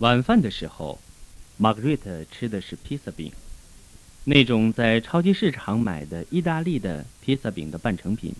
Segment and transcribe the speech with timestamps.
[0.00, 0.98] 晚饭的时候，
[1.56, 3.30] 玛格丽特吃的是披萨饼，
[4.24, 8.34] 那种在超级市场买的意大利的披萨饼的半成品，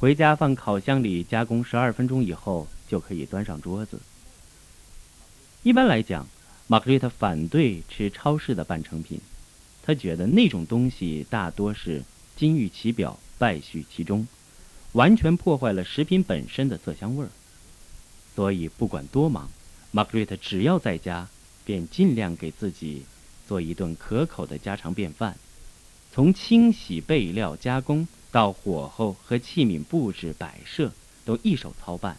[0.00, 4.00] 回家放烤箱里加工十二分钟以后就可以端上桌子。
[5.62, 6.26] 一般来讲，
[6.66, 9.20] 玛格丽特反对吃超市的半成品，
[9.84, 12.02] 她觉得那种东西大多是
[12.34, 14.26] 金玉其表，败絮其中，
[14.90, 17.30] 完全破坏了食品本身的色香味儿。
[18.34, 19.48] 所以不管多忙，
[19.92, 21.28] Margaret 只要在家，
[21.64, 23.04] 便尽量给自己
[23.46, 25.36] 做一顿可口的家常便饭，
[26.12, 30.92] 从清洗备料、加工到火候和器皿布置摆设，
[31.26, 32.16] 都一手操办，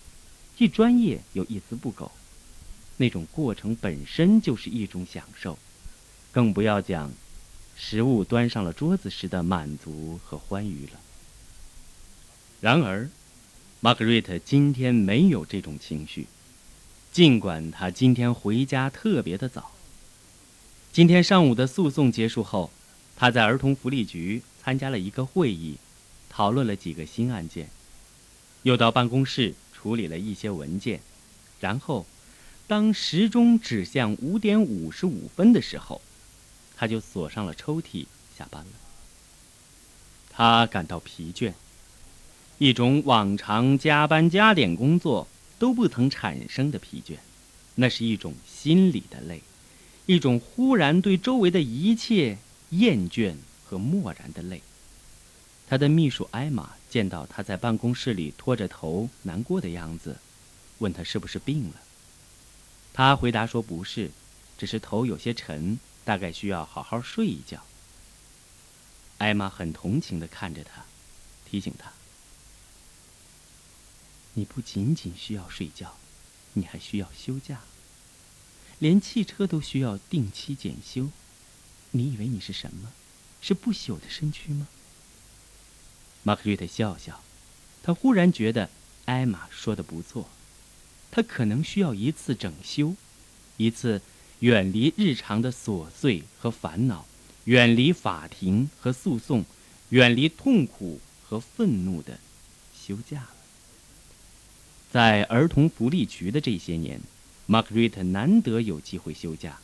[0.55, 2.11] 既专业又一丝不苟。
[2.97, 5.57] 那种过程本身就是一种享受，
[6.31, 7.11] 更不要讲
[7.75, 10.99] 食物端上了桌子时的满足和欢愉了。
[12.61, 13.09] 然而，
[13.79, 16.27] 玛格丽特今天没有这种情绪，
[17.13, 19.69] 尽管他今天回家特别的早。
[20.91, 22.71] 今天上午的诉讼结束后，
[23.15, 25.77] 他在儿童福利局参加了一个会议，
[26.27, 27.69] 讨论了几个新案件，
[28.63, 31.01] 又到办公室处理了一些文件，
[31.59, 32.07] 然后，
[32.65, 36.01] 当时钟指向五点五十五分的时候，
[36.75, 38.71] 他就锁上了抽屉，下班了。
[40.31, 41.53] 他感到疲倦。
[42.57, 45.27] 一种往常加班加点工作
[45.63, 47.15] 都不曾产生的疲倦，
[47.75, 49.41] 那是一种心理的累，
[50.05, 52.37] 一种忽然对周围的一切
[52.71, 53.33] 厌倦
[53.63, 54.61] 和漠然的累。
[55.69, 60.17] 他的秘书艾玛见到他在办公室里拖着头难过的样子，
[60.79, 61.75] 问他是不是病了。
[62.91, 64.11] 他回答说不是，
[64.57, 67.63] 只是头有些沉，大概需要好好睡一觉。
[69.19, 70.83] 艾玛很同情地看着他，
[71.49, 71.89] 提醒他。
[74.35, 75.97] 你不仅仅需要睡觉，
[76.53, 77.61] 你还需要休假。
[78.79, 81.09] 连汽车都需要定期检修，
[81.91, 82.91] 你以为你是什么？
[83.41, 84.67] 是不朽的身躯吗？
[86.23, 87.21] 玛格丽特笑笑，
[87.83, 88.69] 她忽然觉得
[89.05, 90.29] 艾玛说的不错，
[91.11, 92.95] 她可能需要一次整修，
[93.57, 94.01] 一次
[94.39, 97.05] 远离日常的琐碎和烦恼，
[97.45, 99.45] 远离法庭和诉讼，
[99.89, 102.19] 远离痛苦和愤怒的
[102.73, 103.35] 休假了。
[104.93, 107.01] 在儿童福利局的这些年，
[107.47, 109.57] 玛格丽特难得有机会休假。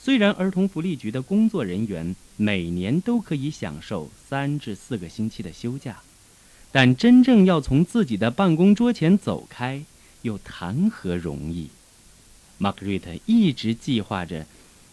[0.00, 6.00] 虽然儿童福利局的工作人员每年都可以享受三至四个星期的休假，
[6.72, 9.84] 但真正要从自己的办公桌前走开，
[10.22, 11.68] 又谈何容易？
[12.58, 14.44] 玛格丽特一直计划着，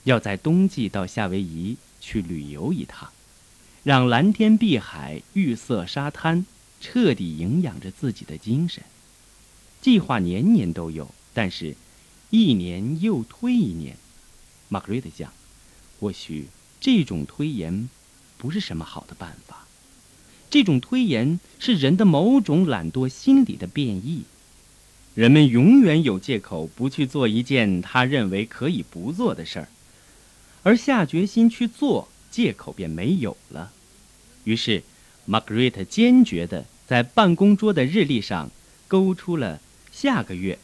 [0.04, 3.10] 要在冬季到夏威夷去旅游一趟，
[3.84, 6.46] 让蓝天碧海、绿色沙滩
[6.80, 8.84] 彻底营养着自己的精神。
[9.82, 11.76] 计划年年都有，但是，
[12.30, 13.98] 一年又推一年。
[14.68, 15.32] 玛格丽特想，
[16.00, 16.48] 或许
[16.82, 17.88] 这种推延
[18.38, 19.66] 不是什么好的办法。
[20.50, 24.24] 这种推延是人的某种懒惰心理的变异。
[25.16, 29.70] 人们永远有借口不去做一件他认为可以不做的事儿，
[30.64, 33.72] 而下决心去做，借口便没有了。
[34.44, 34.84] 于是，
[35.26, 38.52] 玛格丽特坚决地在办公桌的日历上
[38.88, 39.62] 勾出了。
[40.02, 40.58] 下个月，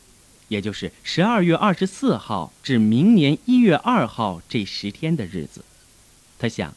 [0.47, 5.65] 也就是十二月二十四号至明年一月二号这十天的日子，
[6.39, 6.73] 他想，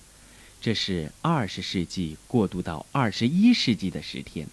[0.61, 4.49] 这是二十世纪过渡到二十一世纪的十天，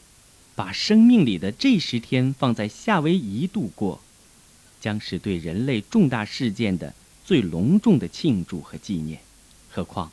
[0.54, 4.00] 把生命里的这十天放在夏威夷度过，
[4.80, 6.94] 将是对人类重大事件的
[7.26, 9.20] 最隆重的庆祝和纪念。
[9.72, 10.12] 何况，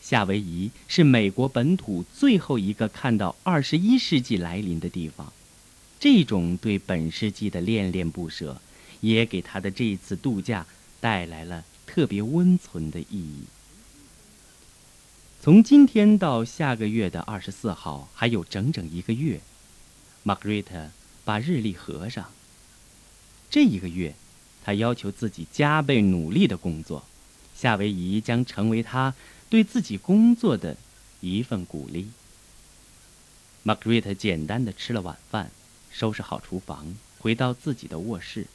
[0.00, 5.30] 夏威夷是美国本土最后一个看到二十一世纪来临的地方。
[6.04, 8.60] 这种对本世纪的恋恋不舍，
[9.00, 10.66] 也给他的这一次度假
[11.00, 13.44] 带来了特别温存的意义。
[15.40, 19.40] 从今天到下个月的二十四号，还有整整一个月。
[20.24, 20.90] 玛格丽特
[21.24, 22.28] 把日历合上。
[23.48, 24.14] 这一个月，
[24.62, 27.06] 他要求自己加倍努力的工作。
[27.56, 29.14] 夏威夷将成为他
[29.48, 30.76] 对自己工作的
[31.22, 32.10] 一份鼓励。
[33.62, 35.50] 玛格丽特简单的吃了晚饭。
[35.94, 38.48] 收拾好厨房，回到自己的卧室。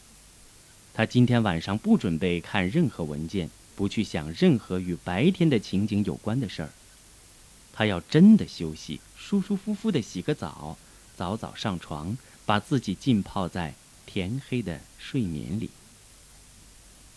[0.93, 6.69] 他今天晚上不准备看任何文件，不去想任何与白天的情景有关的事儿。
[7.71, 10.77] 他要真的休息，舒舒服服的洗个澡，
[11.15, 13.73] 早早上床，把自己浸泡在
[14.05, 15.69] 甜黑的睡眠里。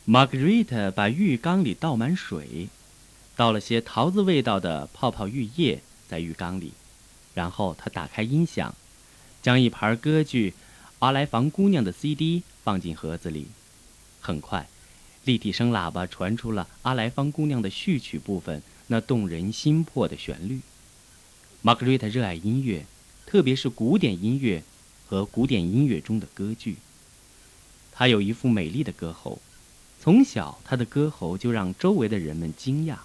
[0.04, 2.68] 玛格丽特把浴缸里倒满水，
[3.34, 6.74] 倒了些桃子味道的泡泡浴液在浴缸里，
[7.34, 8.72] 然后他打开音响。
[9.42, 10.50] 将一盘歌剧
[11.00, 13.48] 《阿莱房姑娘》的 CD 放进盒子里，
[14.20, 14.68] 很快，
[15.24, 20.60] 立体声喇叭传出了阿莱芳姑娘的序曲部分那动人心魄的旋律。
[21.60, 22.86] 玛格丽特热爱音乐，
[23.26, 24.62] 特别是古典音乐
[25.08, 26.76] 和古典音乐中的歌剧。
[27.90, 29.40] 她有一副美丽的歌喉，
[30.00, 32.98] 从小她的歌喉就让周围的人们惊讶，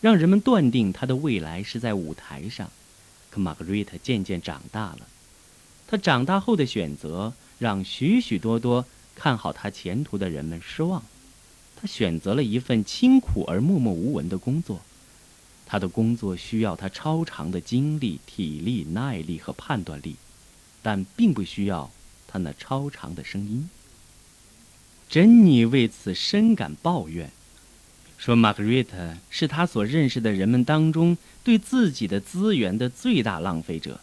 [0.00, 2.70] 让人们断定她的未来是在舞台上。
[3.28, 5.00] 可玛格丽特渐渐长大了，
[5.90, 11.02] 他长大后的选择让许许多多看好他前途的人们失望。
[11.74, 14.82] 他选择了一份清苦而默默无闻的工作。
[15.66, 20.14] 他的工作需要他超长的精力、体力、耐力和判断力，
[20.80, 21.90] 但并不需要
[22.28, 23.68] 他那超长的声音。
[25.08, 27.32] 珍妮为此深感抱怨，
[28.16, 34.00] 说：“玛格丽特是他所认识的人们当中对自己的资源的最大浪费者。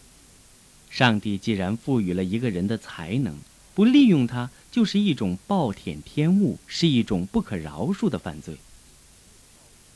[0.97, 3.37] 上帝既然赋予了一个人的才能，
[3.75, 8.57] 不利用他就是一种暴殄天物，是一种不可饶恕的犯罪。”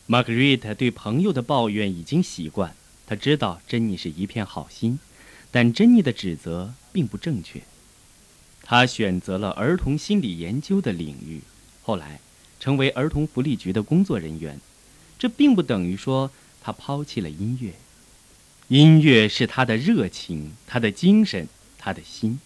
[0.05, 2.75] 玛格丽特对朋友的抱怨已经习惯，
[3.07, 4.99] 他知道珍妮是一片好心，
[5.49, 7.63] 但珍妮的指责并不正确。
[8.61, 11.41] 他选择了儿童心理研究的领域，
[11.81, 12.19] 后来
[12.59, 14.61] 成为儿童福利局的工作人员。
[15.17, 16.29] 这并不等于说
[16.61, 17.73] 他抛弃了音乐，
[18.71, 22.39] 音乐是他的热情、他的精神、他的心，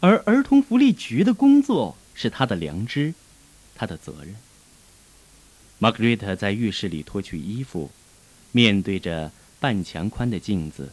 [0.00, 3.12] 而儿童福利局的工作是他的良知、
[3.74, 4.36] 他的责任。
[5.78, 7.90] 玛格丽特在浴室里脱去衣服，
[8.52, 10.92] 面对着半墙宽的镜子。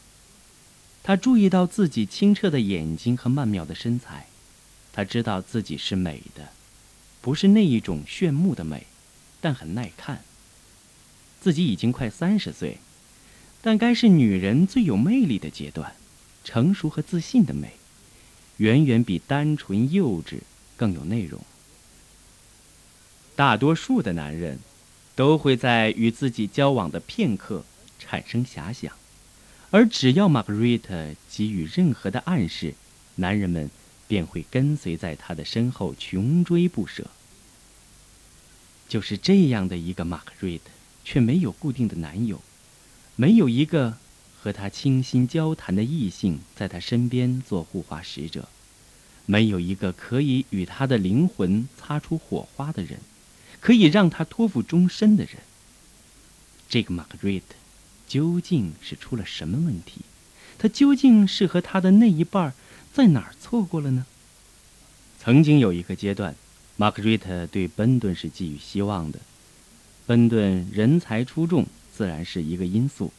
[1.01, 4.27] 她注意到自己清澈的眼睛和曼妙的身材，
[4.91, 6.49] 她知道自己是美的，
[7.21, 8.85] 不是那一种炫目的美，
[9.39, 10.25] 但很耐看。
[11.39, 12.79] 自己已经快三十岁，
[13.61, 15.93] 但该是女人最有魅力的阶段，
[16.43, 17.73] 成熟和自信的美，
[18.57, 20.39] 远远比单纯幼稚
[20.75, 21.39] 更有内容。
[23.35, 24.59] 大多数的男人。
[25.13, 27.65] 都会在与自己交往的片刻
[27.99, 28.93] 产生遐想，
[29.69, 32.73] 而只要玛格丽特给予任何的暗示，
[33.15, 33.69] 男人们
[34.07, 37.07] 便会跟随在她的身后穷追不舍。
[38.87, 40.71] 就是这样的一个玛格丽特，
[41.03, 42.41] 却没有固定的男友，
[43.21, 43.97] 没有一个
[44.41, 48.47] 和他倾心交谈的异性在他身边做护花使者，
[49.27, 52.97] 没有一个可以与他的灵魂擦出火花的人。
[53.59, 55.35] 可以让他托付终身的人，
[56.67, 57.53] 这个玛格丽特
[58.07, 60.01] 究竟是出了什么问题？
[60.57, 62.55] 他究竟是和他的那一半
[62.91, 64.07] 在哪儿错过了呢？
[65.19, 66.35] 曾经有一个阶段，
[66.75, 69.19] 玛格丽特对奔顿是寄予希望的。
[70.07, 71.67] 奔顿人才出众，
[72.01, 73.13] 自然是一个因素。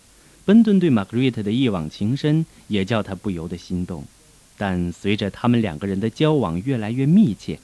[0.44, 4.04] 奔顿对玛格丽特的一往情深，也叫他不由得心动。
[4.58, 7.60] 但随着他们两个人的交往越来越密切，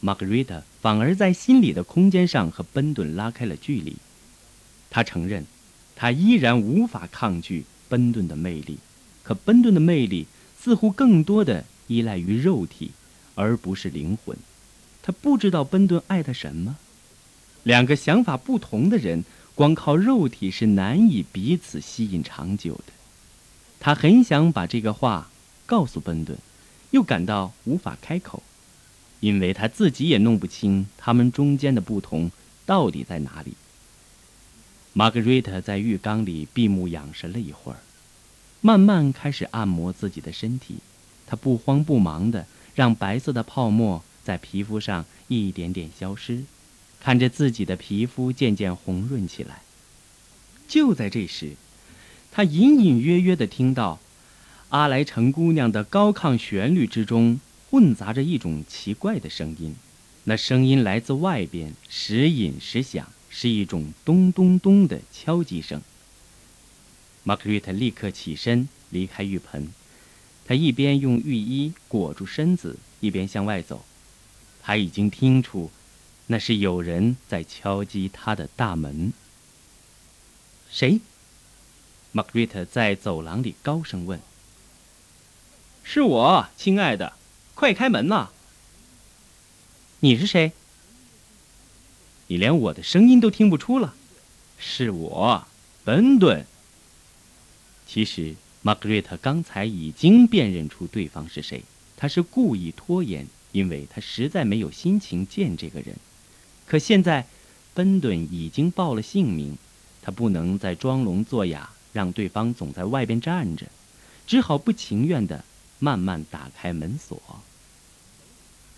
[0.00, 3.96] 玛格丽特反而在心理的空间上和奔顿拉开了距离。
[4.88, 5.44] 他承认，
[5.94, 8.78] 他依然无法抗拒奔顿的魅力，
[9.22, 10.26] 可奔顿的魅力
[10.58, 12.92] 似乎更多的依赖于肉体，
[13.34, 14.34] 而不是灵魂。
[15.02, 16.78] 他不知道奔顿爱他什么。
[17.62, 19.22] 两个想法不同的人，
[19.62, 22.92] 光靠肉体是难以彼此吸引长久的。
[23.78, 25.30] 他很想把这个话
[25.66, 26.36] 告诉奔顿，
[26.90, 28.42] 又感到无法开口。
[29.20, 32.32] 因为他自己也弄不清他们中间的不同
[32.66, 33.54] 到底在哪里。
[34.94, 37.78] 玛格丽特在浴缸里闭目养神了一会儿，
[38.60, 40.78] 慢慢开始按摩自己的身体。
[41.24, 46.42] 她不慌不忙地让白色的泡沫在皮肤上一点点消失，
[47.02, 49.62] 看着自己的皮肤渐渐红润起来。
[50.68, 51.56] 就在这时，
[52.30, 53.98] 他隐隐约约地听到
[54.68, 57.40] 阿莱城姑娘的高亢旋律之中。
[57.72, 59.74] 混杂着一种奇怪的声音，
[60.24, 65.80] 那声音来自外边，时隐时响，是一种咚咚咚的敲击声。
[67.22, 69.72] 玛格丽特立刻起身离开浴盆，
[70.44, 73.82] 她一边用浴衣裹住身子，一边向外走。
[74.62, 75.70] 她已经听出，
[76.32, 79.12] 那是有人在敲击他的大门。
[80.70, 81.00] 谁？
[82.10, 84.18] 玛格丽特在走廊里高声问。
[85.84, 87.12] 是我，亲爱的。
[87.54, 88.28] 快开门呐！
[90.00, 90.52] 你是谁？
[92.28, 93.94] 你连我的声音都听不出了？
[94.58, 95.46] 是我，
[95.84, 96.46] 本顿。
[97.86, 101.62] 其实，玛格丽特刚才已经辨认出对方是谁。
[101.94, 105.94] 他是故意拖延，因为他实在没有心情见这个人。
[106.72, 107.26] 可现在，
[107.74, 109.58] 奔顿已经报了姓名，
[110.00, 113.66] 他不能再装聋作哑，让对方总在外边站着，
[114.26, 115.44] 只好不情愿的
[115.78, 117.20] 慢慢打开门锁。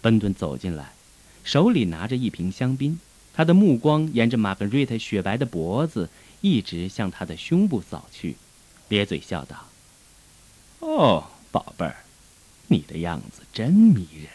[0.01, 0.93] 奔顿走进来，
[1.45, 2.99] 手里拿着一瓶香槟，
[3.33, 6.11] 他的目光沿着玛格瑞特雪白的脖子
[6.41, 8.35] 一直向她的胸部扫去，
[8.89, 9.69] 咧嘴笑道
[10.81, 11.99] ：“哦，宝贝儿，
[12.67, 14.29] 你的样子真迷人。”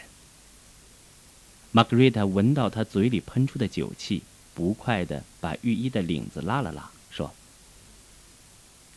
[1.72, 4.22] 玛格瑞特闻到他嘴里喷出的酒气，
[4.54, 7.32] 不快地把浴衣的领子拉了拉，说：“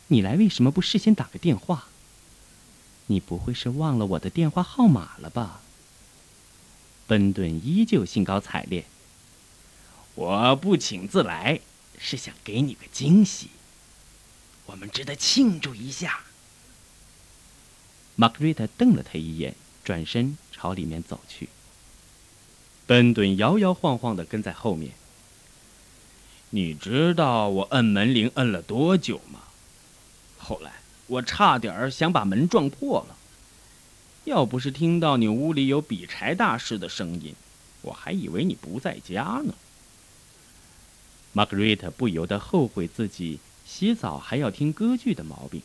[0.08, 1.88] 你来为什么不事先打个电话？
[3.08, 5.62] 你不会是忘了我的电话号码了吧？”
[7.06, 8.86] 奔顿依旧兴高采烈。
[10.16, 11.60] 我不请自来，
[12.00, 13.50] 是想给你个惊喜。
[14.66, 16.22] 我们值得庆祝一下。
[18.16, 21.50] 玛格丽特瞪了他一眼，转身朝里面走去。
[22.86, 24.92] 奔顿摇摇晃晃的跟在后面。
[26.50, 29.40] 你知道我摁门铃摁了多久吗？
[30.38, 30.74] 后来
[31.08, 33.18] 我差点想把门撞破了。
[34.26, 37.34] 要不是听到你屋里有比柴大师的声音，
[37.82, 39.54] 我还以为你不在家呢。
[41.32, 45.62] 玛格丽特不由得后悔自己洗澡还要听歌剧的毛病。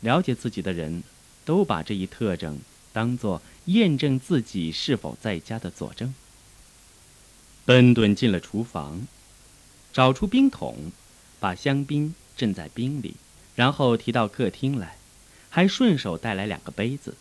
[0.00, 1.02] 了解自己的人，
[1.44, 2.58] 都把这一特征
[2.94, 6.14] 当做验证自己是否在家的佐证。
[7.66, 9.06] 奔顿进了厨房，
[9.92, 10.92] 找出冰桶，
[11.40, 13.16] 把香槟镇在冰里，
[13.56, 14.96] 然后提到客厅来，
[15.50, 17.16] 还顺手带来两个杯子。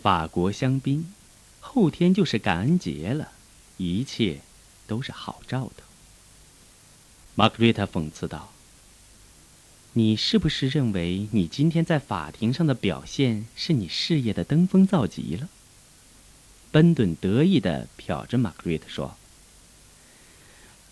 [0.00, 1.12] 法国香槟，
[1.60, 3.32] 后天就是感恩节了，
[3.76, 4.40] 一切
[4.86, 5.84] 都是好兆头。
[7.34, 8.52] 玛格丽特讽刺道
[9.96, 15.48] ：“你是不是认为你今天在法庭上的表现是你事业的登峰造极了？”
[16.72, 19.16] 奔顿得意地瞟着玛格丽特说：“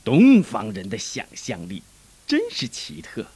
[0.04, 1.82] 东方人的想象力
[2.28, 3.26] 真是奇特。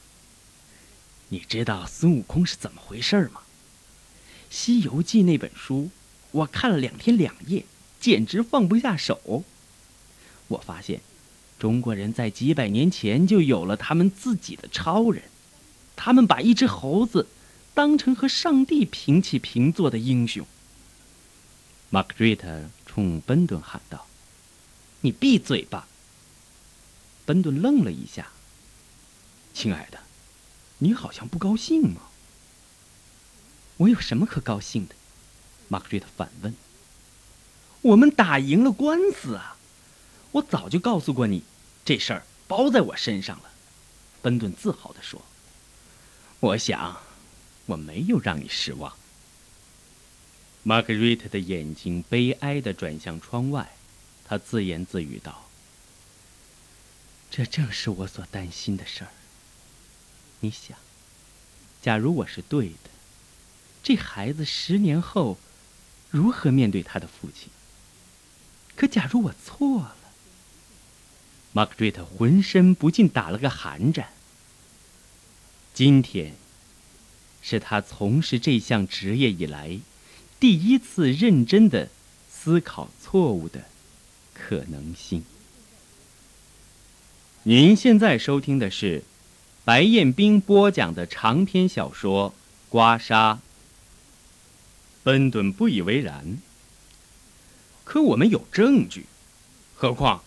[1.27, 3.41] 你知道孙悟空是怎么回事吗？”
[4.55, 5.89] 《西游记》那本书，
[6.31, 7.65] 我看了两天两夜，
[7.99, 9.43] 简直放不下手。
[10.47, 11.01] 我发现，
[11.59, 15.23] 中国人在几百年前就有了他们自己的超人，
[15.97, 17.27] 他们把一只猴子
[17.73, 20.45] 当成和上帝平起平坐的英雄。
[21.89, 24.07] 玛格丽特冲奔顿喊道
[25.01, 25.87] ：“你闭嘴吧！”
[27.25, 28.29] 奔顿愣了一下。
[29.53, 29.99] “亲爱的，
[30.77, 32.03] 你好像不高兴吗？”
[33.77, 34.95] 我有什么可高兴的？
[35.67, 36.53] 玛格丽特反问。
[37.81, 39.57] 我们打赢了官司啊！
[40.33, 41.43] 我早就告诉过你，
[41.83, 43.49] 这事儿包在我身上了。
[44.21, 45.21] 奔顿自豪地说。
[46.39, 47.01] 我想，
[47.65, 48.95] 我没有让你失望。
[50.61, 53.71] 玛格丽特的眼睛悲哀地转向窗外，
[54.23, 55.49] 她自言自语道
[57.31, 59.09] ：“这正是我所担心的事儿。
[60.41, 60.77] 你想，
[61.81, 62.91] 假如我是对的。”
[63.81, 65.39] 这孩子十年后
[66.11, 67.49] 如何面对他的父亲？
[68.75, 69.95] 可假如我错了，
[71.53, 74.13] 玛格丽特浑身不禁打了个寒战。
[75.77, 76.33] 今天
[77.39, 79.77] 是他从事这项职业以来
[80.39, 81.89] 第一次认真的
[82.27, 83.65] 思考错误的
[84.33, 85.23] 可能性。
[87.43, 89.03] 您现在收听的是
[89.63, 92.31] 白彦冰播讲的长篇小说
[92.71, 93.35] 《刮痧》。
[95.03, 96.39] 奔顿不以为然。
[97.83, 99.05] 可我们有证据，
[99.75, 100.23] 何况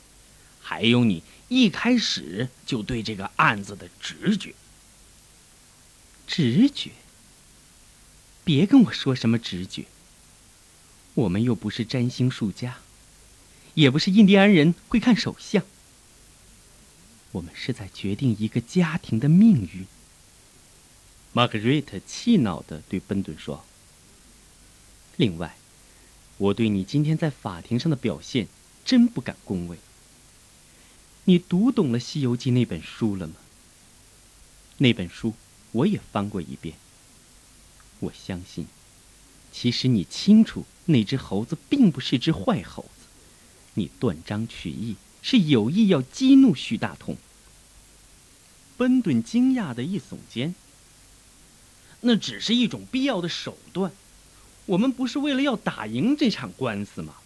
[0.61, 4.54] 还有你一开始就对这个案子的直觉。
[6.33, 6.93] 直觉？
[8.45, 9.87] 别跟我说什么直觉。
[11.15, 12.79] 我们又不是占星术家，
[13.75, 15.65] 也不是印第安人会看手相。
[17.33, 19.89] 我们是在决定一个家庭的命运。
[21.33, 23.65] 玛格瑞特气恼地对奔顿说。
[25.17, 25.57] 另外，
[26.39, 28.47] 我对你今天在法庭上的表现
[28.85, 29.79] 真不敢恭维。
[31.25, 33.35] 你读懂了《西游记》那本书了吗？
[34.79, 35.35] 那本书
[35.73, 36.77] 我也翻过一遍。
[38.00, 38.67] 我相信，
[39.53, 43.07] 其实你清楚那只猴子并不是只坏猴子，
[43.75, 47.17] 你断章取义，是有意要激怒许大同。
[48.77, 50.55] 奔顿惊讶的一耸肩。
[52.00, 53.93] 那只是一种必要的手段。
[54.67, 57.17] 我们不是为了要打赢这场官司吗？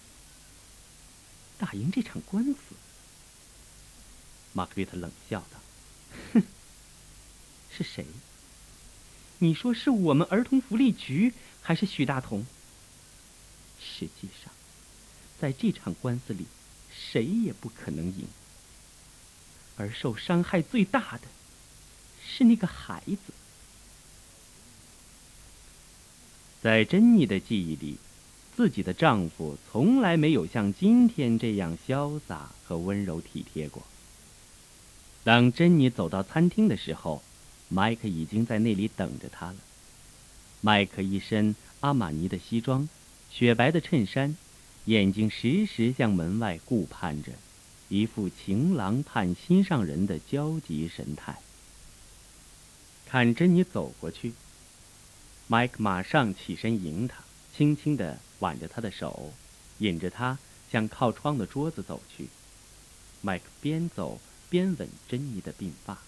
[1.58, 2.58] 打赢这场官司？
[4.52, 5.60] 玛格丽特冷笑道
[6.34, 6.42] ：“哼，
[7.76, 8.04] 是谁？
[9.44, 12.46] 你说是我们儿童福利局，还是许大同？
[13.78, 14.50] 实际上，
[15.38, 16.46] 在这场官司里，
[16.90, 18.26] 谁也不可能赢。
[19.76, 21.28] 而受伤害最大的，
[22.26, 23.34] 是那个孩子。”
[26.64, 27.98] 在珍妮的记忆里，
[28.56, 33.82] 自己的丈夫从来没有像今天这样潇洒和温柔体贴过。
[35.22, 37.22] 当珍妮走到餐厅的时候，
[37.68, 39.56] 麦克已经在那里等着他了。
[40.60, 42.88] 麦克一身阿玛尼的西装，
[43.30, 44.36] 雪白的衬衫，
[44.84, 47.32] 眼睛时时向门外顾盼着，
[47.88, 51.38] 一副情郎盼心上人的焦急神态。
[53.06, 54.32] 看珍妮走过去，
[55.46, 57.24] 麦克马上起身迎她，
[57.56, 59.32] 轻轻地挽着她的手，
[59.78, 60.38] 引着她
[60.70, 62.28] 向靠窗的桌子走去。
[63.20, 64.20] 麦克边走。
[64.50, 65.98] 边吻珍妮的鬓发。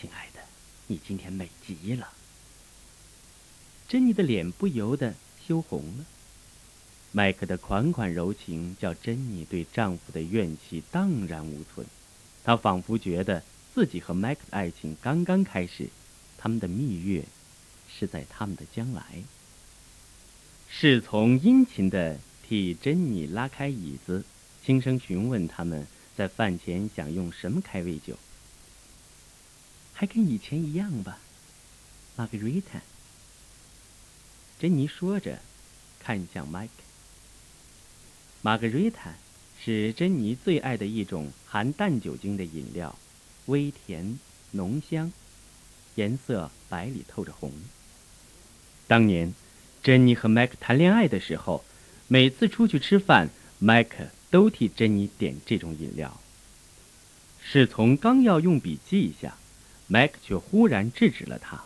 [0.00, 0.40] 亲爱的，
[0.86, 2.12] 你今天美极了。
[3.88, 5.14] 珍妮的脸不由得
[5.46, 6.04] 羞红了。
[7.12, 11.86] 麦克的款款柔情叫珍妮对丈夫的怨气荡然无存。
[12.42, 13.42] 她仿佛觉得
[13.74, 15.88] 自己和麦克的爱情刚刚开始，
[16.36, 17.24] 他们的蜜月
[17.88, 19.22] 是在他们的将来。
[20.68, 24.24] 侍从殷勤地替珍妮拉开椅子，
[24.64, 25.86] 轻声询问他们。
[26.16, 28.16] 在饭前想用什么开胃酒？
[29.94, 31.18] 还跟以前一样吧，
[32.16, 32.82] 玛格丽塔。
[34.58, 35.40] 珍妮说着，
[35.98, 36.72] 看向麦克。
[38.42, 39.14] 玛格丽塔
[39.64, 42.98] 是珍妮最爱的一种含淡酒精的饮料，
[43.46, 44.18] 微甜
[44.50, 45.10] 浓香，
[45.94, 47.52] 颜色白里透着红。
[48.86, 49.32] 当年，
[49.82, 51.64] 珍妮和麦克谈恋爱的时候，
[52.08, 54.08] 每次出去吃饭，麦克。
[54.34, 56.20] 都替珍妮点这种饮料。
[57.40, 59.38] 侍从刚要用笔记下，
[59.86, 61.62] 麦克却忽然制止了他：“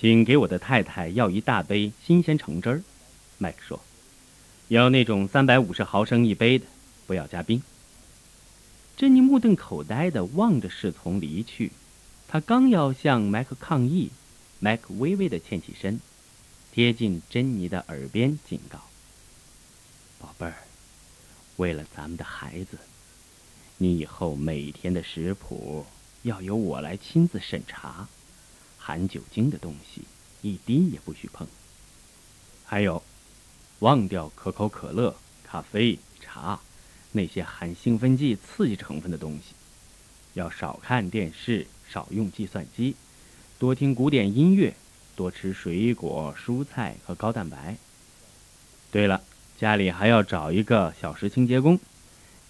[0.00, 2.82] 请给我的太太要一大杯新鲜橙汁儿。”
[3.38, 3.80] 麦克说
[4.68, 6.66] ：“要那种三百五十毫升一杯的，
[7.06, 7.62] 不要加冰。”
[8.96, 11.70] 珍妮目瞪口呆地望着侍从离去。
[12.28, 14.10] 他刚要向麦克抗议，
[14.58, 16.00] 麦克微微地欠起身，
[16.72, 18.80] 贴近珍妮的耳边警告
[20.18, 20.54] ：“宝贝儿。”
[21.56, 22.78] 为了咱们的孩子，
[23.78, 25.86] 你以后每天的食谱
[26.26, 28.08] 要由我来亲自审查，
[28.78, 30.02] 含酒精的东西
[30.42, 31.46] 一滴也不许碰。
[32.64, 33.00] 还有，
[33.78, 36.58] 忘掉可口可乐、咖啡、茶
[37.12, 39.54] 那些含兴奋剂、刺激成分的东西。
[40.34, 42.96] 要少看电视，少用计算机，
[43.56, 44.74] 多听古典音乐，
[45.14, 47.76] 多吃水果、蔬菜和高蛋白。
[48.90, 49.22] 对了。
[49.58, 51.80] 家里还要找一个小时清洁工，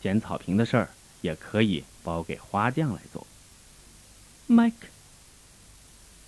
[0.03, 3.25] 剪草坪的事儿也可以包给花匠来做。
[4.49, 4.87] 麦克，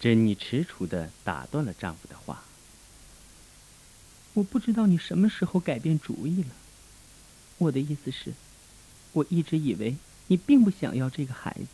[0.01, 2.43] 珍妮踟蹰的打断了丈夫的话
[4.35, 6.49] ：“我不知道你什么时候改变主意了。
[7.59, 8.33] 我的意思是，
[9.13, 11.69] 我一直以为你并不想要这个孩子。”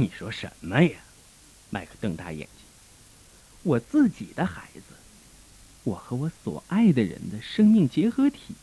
[0.00, 1.00] 你说什么呀？
[1.68, 2.64] 麦克瞪大眼睛
[3.64, 4.80] ：“我自己的孩子。”
[5.84, 8.54] 我和我所爱的人的生命结合体，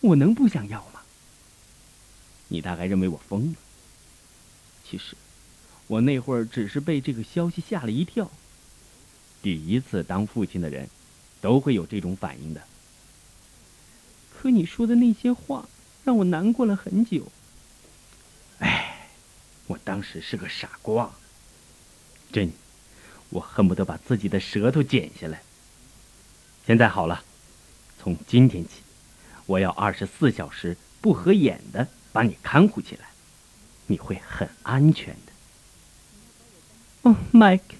[0.00, 1.02] 我能不想要吗？
[2.48, 3.56] 你大概认为我疯了。
[4.88, 5.16] 其实，
[5.86, 8.30] 我那会儿只是被这个消息吓了一跳。
[9.42, 10.88] 第一次当父亲的人，
[11.40, 12.62] 都会有这种反应的。
[14.30, 15.68] 可你说的那些话，
[16.04, 17.30] 让我难过了很久。
[18.58, 19.08] 哎，
[19.66, 21.10] 我当时是个傻瓜。
[22.30, 22.52] 真，
[23.30, 25.42] 我恨不得把自己的舌头剪下来。
[26.66, 27.24] 现在好了，
[28.02, 28.70] 从今天起，
[29.46, 33.08] 我要二十四小时不合眼的把你看护起来，
[33.86, 35.32] 你会很安全的。
[37.02, 37.76] 哦，Mike，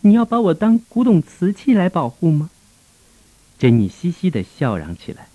[0.00, 2.50] 你要把我当古董瓷器来保护吗？
[3.58, 5.28] 珍妮嘻嘻的笑嚷起来。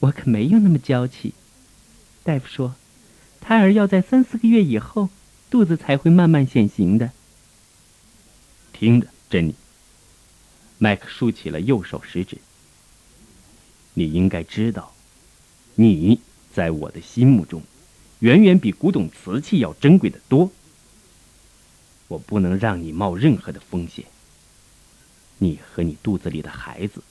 [0.00, 1.34] 我可没有那么娇气。
[2.22, 2.76] 大夫说，
[3.40, 5.10] 胎儿要在三四个月以后，
[5.50, 7.10] 肚子才会慢慢显形的。
[8.72, 9.54] 听着，珍妮。
[10.78, 12.38] 麦克竖起了右手食指。
[13.94, 14.94] 你应该知道，
[15.74, 16.20] 你
[16.54, 17.62] 在我的心目中，
[18.20, 20.50] 远远比古董瓷器要珍贵的多。
[22.08, 24.06] 我不能让你冒任何的风险。
[25.38, 27.02] 你和你肚子里的孩子，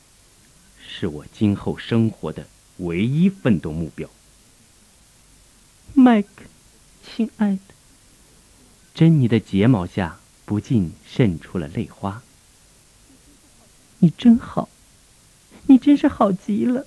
[0.86, 4.10] 是我今后生活的唯一奋斗目标。
[5.94, 6.44] 麦克，
[7.02, 7.62] 亲爱的，
[8.94, 12.22] 珍妮的睫毛下不禁渗出了泪花。
[14.00, 14.68] 你真好，
[15.68, 16.86] 你真是好极了。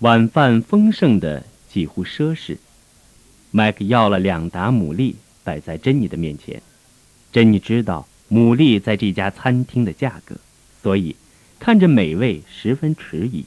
[0.00, 2.58] 晚饭丰盛的几乎奢侈，
[3.50, 6.60] 麦克要了两打牡蛎摆在珍妮的面前。
[7.32, 10.36] 珍妮知道牡蛎在这家餐厅的价格，
[10.82, 11.16] 所以
[11.58, 13.46] 看着美味十分迟疑，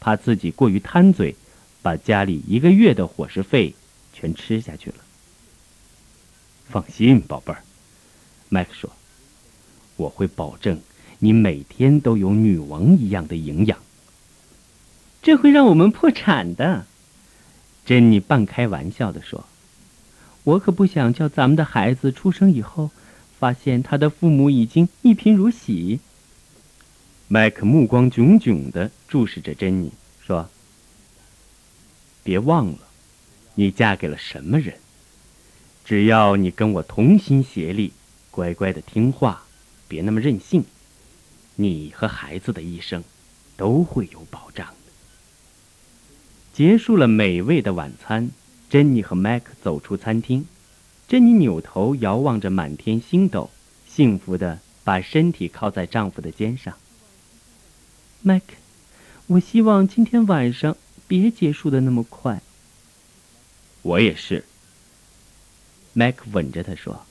[0.00, 1.36] 怕自己过于贪嘴，
[1.82, 3.74] 把家里一个月的伙食费
[4.12, 4.96] 全吃下去了。
[6.68, 7.62] 放心，宝贝儿，
[8.48, 8.90] 麦克说
[9.96, 10.80] ：“我会保证。”
[11.20, 13.78] 你每天都有女王一样的营养。
[15.22, 16.86] 这会让我们破产的。”
[17.84, 19.44] 珍妮半开玩笑地说
[20.44, 22.90] ，“我可不想叫咱们的孩子出生以后，
[23.38, 26.00] 发现他的父母已经一贫如洗。”
[27.28, 29.92] 麦克目光炯炯地注视着珍妮，
[30.24, 30.48] 说
[32.22, 32.78] ：“别忘了，
[33.54, 34.76] 你嫁给了什么人？
[35.84, 37.92] 只要你跟我同心协力，
[38.30, 39.42] 乖乖的听话，
[39.88, 40.64] 别那么任性，
[41.56, 43.02] 你和孩子的一生
[43.56, 44.66] 都会有保障。”
[46.52, 48.30] 结束了美味的晚餐，
[48.68, 50.46] 珍妮和麦克走出餐厅。
[51.08, 53.50] 珍妮扭头遥望着满天星斗，
[53.88, 56.74] 幸福地把身体靠在丈夫的肩上。
[58.20, 58.52] 麦克，
[59.28, 60.76] 我希望今天晚上
[61.08, 62.42] 别结束的那么快。
[63.80, 64.44] 我也是。
[65.94, 67.06] 麦克吻着她说：“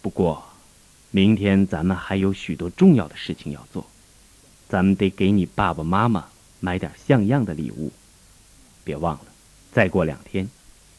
[0.00, 0.42] 不过，
[1.10, 3.86] 明天咱们还有许多重要的事情要做，
[4.66, 6.28] 咱们得给你爸爸妈妈
[6.60, 7.92] 买点像样的礼物。
[8.84, 9.26] 别忘了，
[9.72, 10.48] 再过两天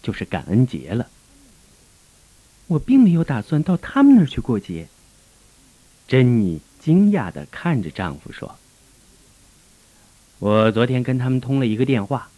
[0.02, 1.10] 就是感恩节了。”
[2.68, 4.88] 我并没有打算到他们那儿去过节。
[6.08, 8.58] 珍妮惊讶的看着丈夫说。
[10.40, 12.30] 我昨天跟他们通了一个电话，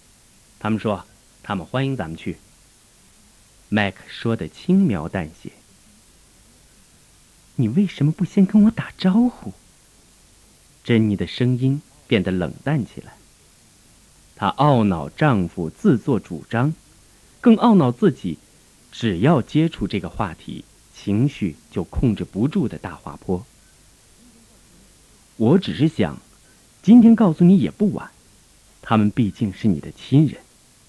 [0.60, 1.05] 他们说
[1.41, 2.38] 他们欢迎咱们去。
[3.69, 5.51] 麦克说的轻描淡写。
[7.55, 9.53] 你为什么不先跟我打招呼？
[10.83, 13.13] 珍妮的声音变得冷淡起来。
[14.38, 16.73] 她懊恼丈夫自作主张，
[17.41, 18.38] 更懊恼自己，
[18.91, 20.63] 只要接触这个话题，
[20.95, 23.45] 情绪就控制不住的大滑坡。
[25.36, 26.17] 我只是想。
[26.84, 28.12] 今天告诉你也不晚，
[28.82, 30.39] 他们毕竟是你的亲人，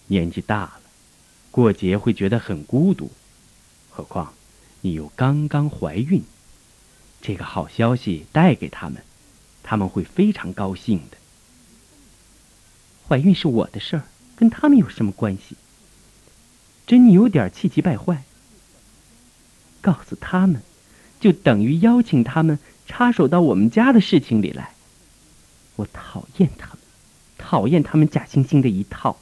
[0.07, 0.81] 年纪大了，
[1.51, 3.11] 过节会觉得很孤独。
[3.91, 4.33] 何况
[4.83, 6.23] 你又刚刚怀孕，
[7.21, 9.03] 这个好消息带给他们，
[9.65, 11.17] 他们会非常高兴的。
[13.09, 14.03] 怀孕是我的事儿，
[14.37, 15.57] 跟他们有什么关系？
[16.87, 18.25] 珍妮有点气急败坏。
[19.81, 20.61] 告诉他们，
[21.19, 24.73] 就等于邀请他们插手到我们家的事情里来。
[25.77, 26.79] 我讨厌他们，
[27.39, 29.17] 讨厌他们假惺惺的一套。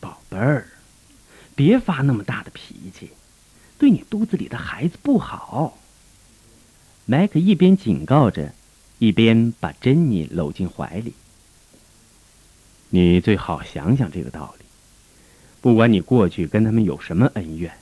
[0.00, 0.68] 宝贝儿，
[1.54, 3.10] 别发那么大的脾气，
[3.76, 5.76] 对你肚子里的孩子不好。
[7.04, 8.54] 麦克一边警告着，
[8.98, 11.12] 一边把珍妮搂进怀里。
[12.90, 14.64] 你最好想想这个道理。
[15.60, 17.72] 不管你过去跟他们有什么恩怨，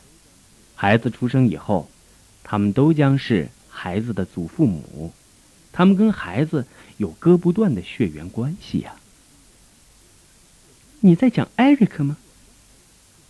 [0.74, 1.90] 孩子出生以后，
[2.42, 5.12] 他们都将是孩子的祖父母。
[5.72, 8.94] 他们跟孩子有割不断的血缘关系呀。
[11.00, 12.16] 你在讲艾瑞克吗？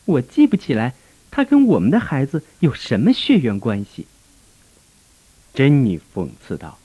[0.05, 0.95] 我记不起来
[1.31, 4.07] 他跟我们的孩子有什么血缘关系。
[5.55, 6.79] 珍妮讽刺道：“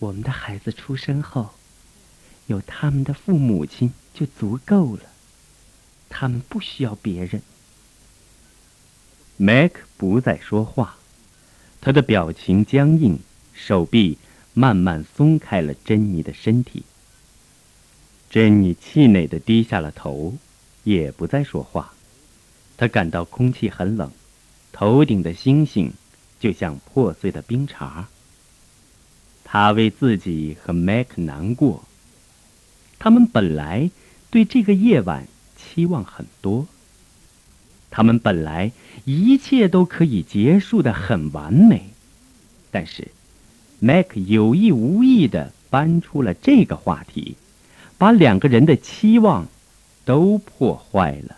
[0.00, 1.54] 我们的孩子出生后，
[2.46, 5.02] 有他们的父母亲就足够了，
[6.08, 7.42] 他们不需要别人。”
[9.36, 10.96] Mac 不再说话，
[11.80, 13.18] 他的表情僵硬。
[13.56, 14.18] 手臂
[14.52, 16.82] 慢慢松开了珍妮的身体。
[18.28, 20.34] 珍妮气馁的低下了头，
[20.82, 21.94] 也不再说话。
[22.76, 24.10] 她感到空气很冷，
[24.72, 25.92] 头顶的星星
[26.40, 28.06] 就像破碎的冰碴。
[29.44, 31.84] 她为自己和麦克难过。
[33.04, 33.90] 他们本来
[34.30, 36.66] 对这个夜晚期望很多。
[37.90, 38.72] 他们本来
[39.04, 41.90] 一切都可以结束的很完美，
[42.70, 43.08] 但是。
[43.78, 47.36] 麦克有意无意的搬出了这个话题，
[47.98, 49.48] 把两个人的期望
[50.06, 51.36] 都破坏了。